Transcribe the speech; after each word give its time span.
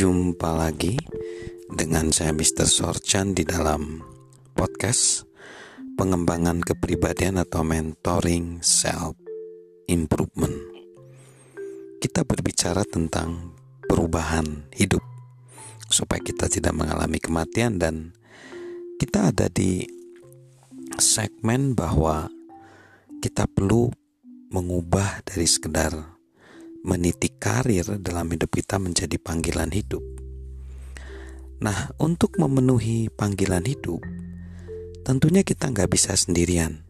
Jumpa 0.00 0.56
lagi 0.56 0.96
dengan 1.68 2.08
saya 2.08 2.32
Mr. 2.32 2.64
Sorchan 2.64 3.36
di 3.36 3.44
dalam 3.44 4.00
podcast 4.56 5.28
pengembangan 5.92 6.64
kepribadian 6.64 7.36
atau 7.36 7.60
mentoring 7.60 8.64
self 8.64 9.20
improvement. 9.92 10.56
Kita 12.00 12.24
berbicara 12.24 12.80
tentang 12.88 13.52
perubahan 13.84 14.72
hidup 14.72 15.04
supaya 15.92 16.24
kita 16.24 16.48
tidak 16.48 16.72
mengalami 16.72 17.20
kematian 17.20 17.76
dan 17.76 18.16
kita 18.96 19.36
ada 19.36 19.52
di 19.52 19.84
segmen 20.96 21.76
bahwa 21.76 22.32
kita 23.20 23.44
perlu 23.44 23.92
mengubah 24.48 25.28
dari 25.28 25.44
sekedar 25.44 25.92
meniti 26.88 27.29
karir 27.40 27.98
dalam 28.04 28.28
hidup 28.28 28.52
kita 28.52 28.76
menjadi 28.76 29.16
panggilan 29.16 29.72
hidup. 29.72 30.04
Nah, 31.64 31.88
untuk 31.96 32.36
memenuhi 32.36 33.08
panggilan 33.08 33.64
hidup, 33.64 34.04
tentunya 35.02 35.40
kita 35.40 35.72
nggak 35.72 35.88
bisa 35.88 36.12
sendirian. 36.12 36.84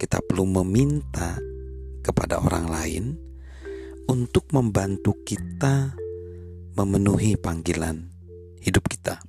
Kita 0.00 0.24
perlu 0.24 0.48
meminta 0.48 1.36
kepada 2.00 2.40
orang 2.40 2.66
lain 2.66 3.04
untuk 4.08 4.50
membantu 4.56 5.14
kita 5.22 5.94
memenuhi 6.74 7.36
panggilan 7.36 8.08
hidup 8.64 8.88
kita. 8.88 9.20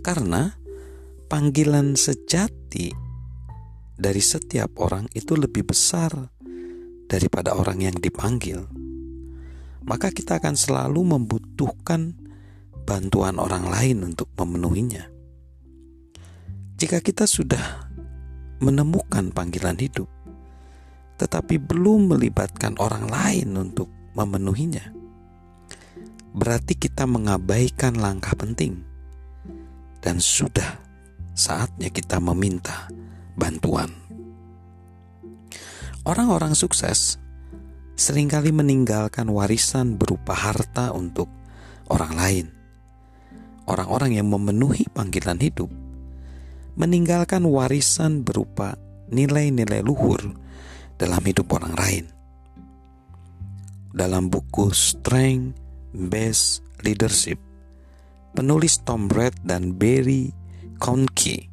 Karena 0.00 0.56
panggilan 1.28 1.94
sejati 1.94 2.90
dari 4.00 4.22
setiap 4.24 4.80
orang 4.80 5.06
itu 5.12 5.36
lebih 5.36 5.68
besar 5.68 6.39
daripada 7.10 7.58
orang 7.58 7.82
yang 7.82 7.96
dipanggil, 7.98 8.70
maka 9.82 10.14
kita 10.14 10.38
akan 10.38 10.54
selalu 10.54 11.18
membutuhkan 11.18 12.14
bantuan 12.86 13.42
orang 13.42 13.66
lain 13.66 14.06
untuk 14.06 14.30
memenuhinya. 14.38 15.10
Jika 16.78 17.02
kita 17.02 17.26
sudah 17.26 17.90
menemukan 18.62 19.34
panggilan 19.34 19.74
hidup, 19.82 20.06
tetapi 21.18 21.58
belum 21.58 22.14
melibatkan 22.14 22.78
orang 22.78 23.10
lain 23.10 23.58
untuk 23.58 23.90
memenuhinya, 24.14 24.94
berarti 26.30 26.78
kita 26.78 27.10
mengabaikan 27.10 27.98
langkah 27.98 28.38
penting, 28.38 28.86
dan 29.98 30.22
sudah 30.22 30.78
saatnya 31.34 31.90
kita 31.90 32.22
meminta 32.22 32.86
bantuan. 33.34 34.09
Orang-orang 36.00 36.56
sukses 36.56 37.20
sering 37.92 38.32
kali 38.32 38.56
meninggalkan 38.56 39.28
warisan 39.28 40.00
berupa 40.00 40.32
harta 40.32 40.96
untuk 40.96 41.28
orang 41.92 42.12
lain. 42.16 42.46
Orang-orang 43.68 44.16
yang 44.16 44.32
memenuhi 44.32 44.88
panggilan 44.88 45.36
hidup 45.36 45.68
meninggalkan 46.80 47.44
warisan 47.44 48.24
berupa 48.24 48.80
nilai-nilai 49.12 49.84
luhur 49.84 50.40
dalam 50.96 51.20
hidup 51.20 51.52
orang 51.52 51.76
lain. 51.76 52.04
Dalam 53.92 54.32
buku 54.32 54.72
Strength 54.72 55.60
Based 55.92 56.64
Leadership, 56.80 57.36
penulis 58.32 58.80
Tom 58.88 59.04
Brett 59.04 59.36
dan 59.44 59.76
Barry 59.76 60.32
Conke 60.80 61.44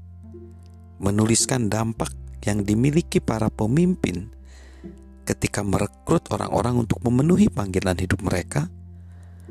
menuliskan 1.03 1.67
dampak 1.67 2.15
yang 2.47 2.63
dimiliki 2.63 3.19
para 3.19 3.51
pemimpin 3.51 4.36
ketika 5.27 5.59
merekrut 5.59 6.31
orang-orang 6.31 6.87
untuk 6.87 7.03
memenuhi 7.03 7.51
panggilan 7.51 7.99
hidup 7.99 8.23
mereka 8.23 8.71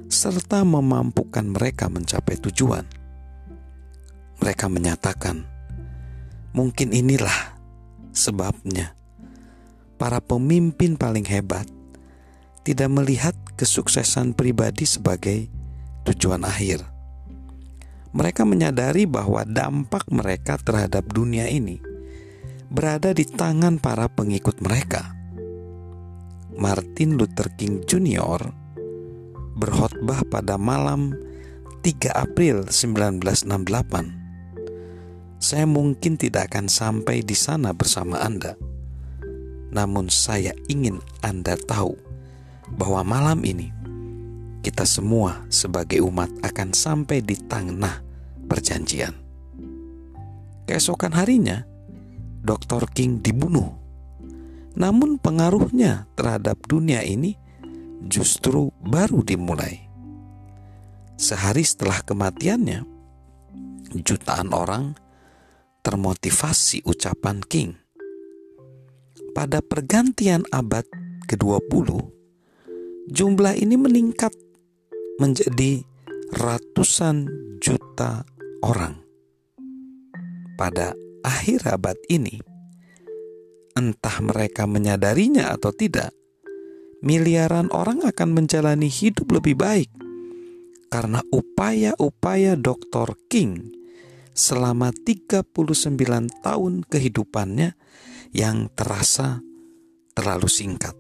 serta 0.09 0.65
memampukan 0.65 1.45
mereka 1.45 1.93
mencapai 1.93 2.41
tujuan. 2.41 2.89
Mereka 4.41 4.73
menyatakan, 4.73 5.45
"Mungkin 6.57 6.97
inilah 6.97 7.61
sebabnya 8.17 8.97
para 10.01 10.25
pemimpin 10.25 10.97
paling 10.97 11.29
hebat 11.29 11.69
tidak 12.65 12.89
melihat 12.89 13.37
kesuksesan 13.61 14.33
pribadi 14.33 14.89
sebagai 14.89 15.53
tujuan 16.09 16.49
akhir." 16.49 16.81
Mereka 18.17 18.49
menyadari 18.49 19.05
bahwa 19.05 19.45
dampak 19.45 20.09
mereka 20.09 20.57
terhadap 20.57 21.05
dunia 21.13 21.53
ini 21.53 21.77
berada 22.73 23.13
di 23.13 23.29
tangan 23.29 23.77
para 23.77 24.09
pengikut 24.09 24.57
mereka. 24.65 25.16
Martin 26.57 27.21
Luther 27.21 27.53
King 27.53 27.85
Jr. 27.85 28.41
berkhotbah 29.61 30.25
pada 30.25 30.57
malam 30.57 31.13
3 31.85 32.17
April 32.17 32.73
1968. 32.73 35.37
Saya 35.37 35.69
mungkin 35.69 36.17
tidak 36.17 36.49
akan 36.49 36.73
sampai 36.73 37.21
di 37.21 37.37
sana 37.37 37.77
bersama 37.77 38.25
Anda. 38.25 38.57
Namun 39.69 40.09
saya 40.09 40.57
ingin 40.73 41.05
Anda 41.21 41.61
tahu 41.61 41.93
bahwa 42.73 43.05
malam 43.05 43.45
ini 43.45 43.69
kita 44.65 44.89
semua 44.89 45.45
sebagai 45.53 46.01
umat 46.09 46.33
akan 46.41 46.73
sampai 46.73 47.21
di 47.21 47.37
tanah 47.37 48.01
perjanjian. 48.49 49.13
Keesokan 50.65 51.13
harinya, 51.13 51.69
Dr. 52.41 52.89
King 52.97 53.21
dibunuh 53.21 53.86
namun 54.77 55.17
pengaruhnya 55.17 56.05
terhadap 56.13 56.61
dunia 56.69 57.01
ini 57.01 57.35
justru 58.05 58.71
baru 58.85 59.25
dimulai. 59.25 59.89
Sehari 61.17 61.65
setelah 61.65 62.05
kematiannya, 62.05 62.85
jutaan 64.05 64.53
orang 64.53 64.93
termotivasi 65.81 66.85
ucapan 66.85 67.41
King. 67.41 67.71
Pada 69.33 69.65
pergantian 69.65 70.45
abad 70.53 70.85
ke-20, 71.25 71.89
jumlah 73.09 73.57
ini 73.57 73.77
meningkat 73.81 74.33
menjadi 75.17 75.85
ratusan 76.37 77.29
juta 77.65 78.29
orang. 78.61 79.01
Pada 80.61 80.97
akhir 81.25 81.69
abad 81.69 81.97
ini, 82.09 82.41
entah 83.77 84.25
mereka 84.25 84.65
menyadarinya 84.65 85.53
atau 85.53 85.69
tidak, 85.69 86.17
miliaran 87.05 87.69
orang 87.77 88.01
akan 88.09 88.33
menjalani 88.33 88.89
hidup 88.89 89.29
lebih 89.29 89.61
baik 89.61 89.93
karena 90.89 91.21
upaya-upaya 91.29 92.57
Dr. 92.57 93.21
King 93.29 93.69
selama 94.33 94.97
39 94.97 95.45
tahun 96.41 96.75
kehidupannya 96.89 97.77
yang 98.33 98.73
terasa 98.73 99.45
terlalu 100.17 100.49
singkat. 100.49 100.97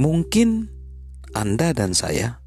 Mungkin 0.00 0.68
Anda 1.36 1.72
dan 1.76 1.92
saya 1.92 2.40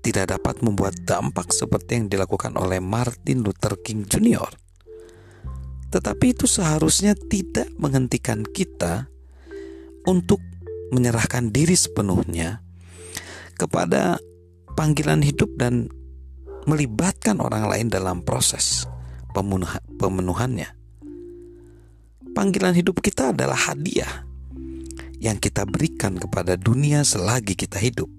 tidak 0.00 0.36
dapat 0.38 0.60
membuat 0.60 0.96
dampak 1.08 1.52
seperti 1.52 2.00
yang 2.00 2.06
dilakukan 2.12 2.56
oleh 2.56 2.80
Martin 2.80 3.44
Luther 3.44 3.80
King 3.80 4.04
Jr 4.08 4.65
tetapi 5.90 6.34
itu 6.34 6.50
seharusnya 6.50 7.14
tidak 7.14 7.70
menghentikan 7.78 8.42
kita 8.42 9.06
untuk 10.06 10.42
menyerahkan 10.90 11.50
diri 11.50 11.74
sepenuhnya 11.74 12.62
kepada 13.58 14.18
panggilan 14.78 15.24
hidup 15.24 15.50
dan 15.58 15.90
melibatkan 16.66 17.38
orang 17.38 17.66
lain 17.66 17.88
dalam 17.90 18.22
proses 18.22 18.86
pemenuhannya. 19.98 20.70
Panggilan 22.36 22.76
hidup 22.76 23.00
kita 23.00 23.32
adalah 23.32 23.56
hadiah 23.56 24.26
yang 25.16 25.40
kita 25.40 25.64
berikan 25.64 26.20
kepada 26.20 26.60
dunia 26.60 27.00
selagi 27.02 27.56
kita 27.56 27.80
hidup. 27.80 28.10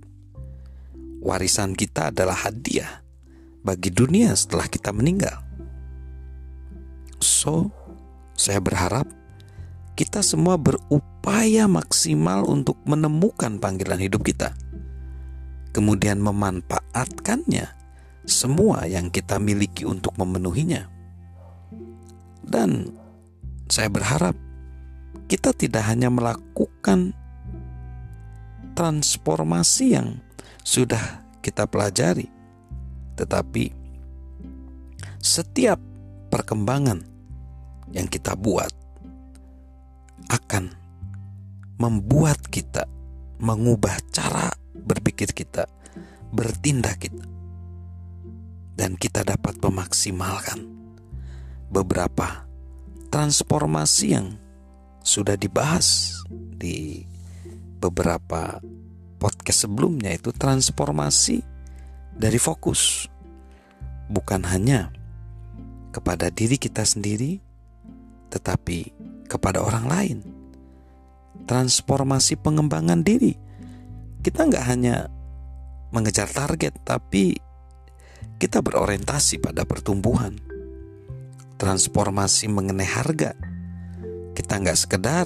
Warisan 1.22 1.78
kita 1.78 2.10
adalah 2.10 2.34
hadiah 2.34 3.06
bagi 3.62 3.94
dunia 3.94 4.34
setelah 4.34 4.66
kita 4.66 4.90
meninggal. 4.90 5.47
So, 7.18 7.74
saya 8.38 8.62
berharap 8.62 9.10
kita 9.98 10.22
semua 10.22 10.62
berupaya 10.62 11.66
maksimal 11.66 12.46
untuk 12.46 12.78
menemukan 12.86 13.58
panggilan 13.58 13.98
hidup 13.98 14.22
kita, 14.22 14.54
kemudian 15.74 16.22
memanfaatkannya 16.22 17.66
semua 18.30 18.86
yang 18.86 19.10
kita 19.10 19.42
miliki 19.42 19.90
untuk 19.90 20.14
memenuhinya. 20.22 20.86
Dan 22.46 22.94
saya 23.66 23.90
berharap 23.90 24.38
kita 25.26 25.52
tidak 25.58 25.84
hanya 25.90 26.14
melakukan 26.14 27.18
transformasi 28.78 29.98
yang 29.98 30.22
sudah 30.62 31.26
kita 31.42 31.66
pelajari, 31.66 32.30
tetapi 33.18 33.74
setiap 35.18 35.82
perkembangan 36.28 37.04
yang 37.92 38.08
kita 38.12 38.36
buat 38.36 38.72
akan 40.28 40.76
membuat 41.80 42.42
kita 42.50 42.90
mengubah 43.38 43.96
cara 44.10 44.50
berpikir 44.74 45.32
kita, 45.32 45.70
bertindak 46.34 47.06
kita. 47.06 47.26
Dan 48.78 48.94
kita 48.94 49.26
dapat 49.26 49.58
memaksimalkan 49.58 50.62
beberapa 51.74 52.46
transformasi 53.10 54.06
yang 54.14 54.38
sudah 55.02 55.34
dibahas 55.34 56.14
di 56.30 57.02
beberapa 57.82 58.62
podcast 59.18 59.66
sebelumnya 59.66 60.14
itu 60.14 60.30
transformasi 60.30 61.42
dari 62.14 62.38
fokus 62.38 63.10
bukan 64.10 64.46
hanya 64.46 64.94
kepada 65.98 66.30
diri 66.30 66.62
kita 66.62 66.86
sendiri 66.86 67.42
tetapi 68.30 68.94
kepada 69.26 69.66
orang 69.66 69.86
lain. 69.90 70.18
Transformasi 71.50 72.38
pengembangan 72.38 73.02
diri. 73.02 73.34
Kita 74.22 74.46
nggak 74.46 74.66
hanya 74.70 75.10
mengejar 75.90 76.30
target 76.30 76.78
tapi 76.86 77.34
kita 78.38 78.62
berorientasi 78.62 79.42
pada 79.42 79.66
pertumbuhan. 79.66 80.38
Transformasi 81.58 82.46
mengenai 82.54 82.86
harga. 82.86 83.34
Kita 84.38 84.62
nggak 84.62 84.78
sekedar 84.78 85.26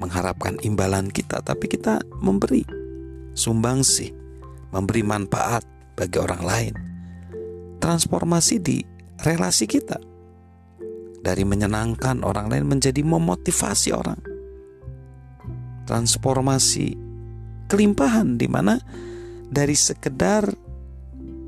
mengharapkan 0.00 0.56
imbalan 0.64 1.12
kita 1.12 1.44
tapi 1.44 1.68
kita 1.68 2.00
memberi 2.24 2.64
sumbangsi 3.36 4.14
memberi 4.72 5.02
manfaat 5.04 5.64
bagi 5.96 6.18
orang 6.20 6.42
lain. 6.44 6.74
Transformasi 7.78 8.56
di 8.60 8.78
relasi 9.22 9.66
kita 9.66 9.98
dari 11.22 11.42
menyenangkan 11.42 12.22
orang 12.22 12.48
lain 12.48 12.64
menjadi 12.66 13.02
memotivasi 13.02 13.90
orang 13.92 14.20
transformasi 15.88 16.92
kelimpahan 17.64 18.36
di 18.36 18.44
mana 18.44 18.76
dari 19.48 19.72
sekedar 19.72 20.44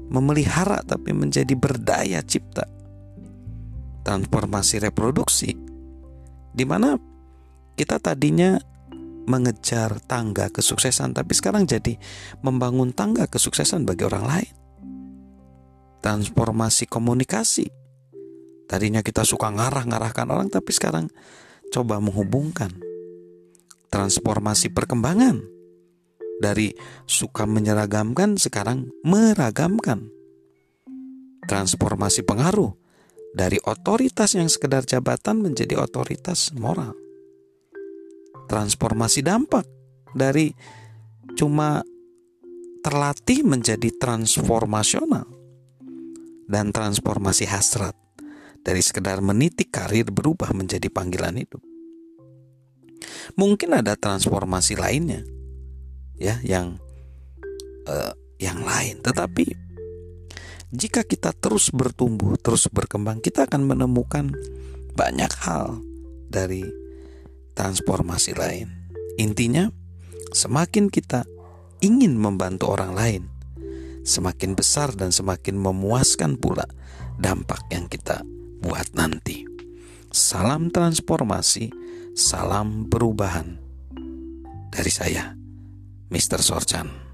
memelihara 0.08 0.80
tapi 0.80 1.12
menjadi 1.12 1.52
berdaya 1.52 2.24
cipta. 2.24 2.64
Transformasi 4.00 4.80
reproduksi 4.80 5.52
di 6.50 6.64
mana 6.64 6.96
kita 7.76 8.00
tadinya 8.00 8.56
mengejar 9.28 10.00
tangga 10.08 10.48
kesuksesan 10.48 11.12
tapi 11.12 11.36
sekarang 11.36 11.68
jadi 11.68 12.00
membangun 12.40 12.96
tangga 12.96 13.28
kesuksesan 13.28 13.84
bagi 13.84 14.08
orang 14.08 14.24
lain. 14.24 14.54
Transformasi 16.00 16.88
komunikasi. 16.88 17.68
Tadinya 18.64 19.04
kita 19.04 19.26
suka 19.26 19.52
ngarah-ngarahkan 19.52 20.26
orang 20.32 20.48
tapi 20.48 20.72
sekarang 20.72 21.12
coba 21.68 22.00
menghubungkan. 22.00 22.72
Transformasi 23.90 24.70
perkembangan 24.72 25.42
dari 26.40 26.72
suka 27.04 27.44
menyeragamkan 27.44 28.40
sekarang 28.40 28.88
meragamkan. 29.04 30.08
Transformasi 31.44 32.24
pengaruh 32.24 32.72
dari 33.36 33.60
otoritas 33.60 34.38
yang 34.38 34.48
sekedar 34.48 34.86
jabatan 34.86 35.42
menjadi 35.42 35.76
otoritas 35.76 36.54
moral. 36.56 36.94
Transformasi 38.48 39.20
dampak 39.20 39.66
dari 40.14 40.54
cuma 41.36 41.82
terlatih 42.80 43.44
menjadi 43.44 43.92
transformasional 44.00 45.39
dan 46.50 46.74
transformasi 46.74 47.46
hasrat 47.46 47.94
dari 48.66 48.82
sekedar 48.82 49.22
meniti 49.22 49.70
karir 49.70 50.10
berubah 50.10 50.50
menjadi 50.50 50.90
panggilan 50.90 51.38
hidup. 51.38 51.62
Mungkin 53.38 53.78
ada 53.78 53.94
transformasi 53.94 54.74
lainnya 54.74 55.22
ya 56.20 56.36
yang 56.44 56.76
uh, 57.88 58.12
yang 58.36 58.60
lain 58.60 59.00
tetapi 59.00 59.56
jika 60.70 61.02
kita 61.02 61.32
terus 61.32 61.72
bertumbuh 61.72 62.36
terus 62.36 62.68
berkembang 62.68 63.24
kita 63.24 63.48
akan 63.48 63.64
menemukan 63.64 64.28
banyak 64.92 65.32
hal 65.40 65.80
dari 66.28 66.68
transformasi 67.56 68.36
lain 68.36 68.68
intinya 69.16 69.72
semakin 70.36 70.92
kita 70.92 71.24
ingin 71.80 72.20
membantu 72.20 72.68
orang 72.76 72.92
lain 72.92 73.22
semakin 74.06 74.56
besar 74.56 74.92
dan 74.96 75.12
semakin 75.12 75.56
memuaskan 75.58 76.40
pula 76.40 76.64
dampak 77.20 77.60
yang 77.72 77.86
kita 77.86 78.24
buat 78.60 78.92
nanti 78.96 79.44
salam 80.10 80.72
transformasi 80.72 81.70
salam 82.16 82.90
perubahan 82.90 83.56
dari 84.70 84.90
saya 84.90 85.34
Mr. 86.10 86.42
Sorchan. 86.42 87.09